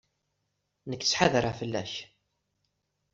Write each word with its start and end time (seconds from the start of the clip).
Nekk 0.89 1.03
ttḥadareɣ 1.03 1.53
fell-ak. 1.59 1.93